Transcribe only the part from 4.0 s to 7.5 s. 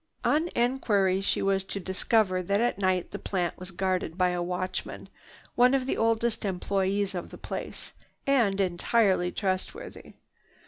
by a watchman, one of the oldest employees of the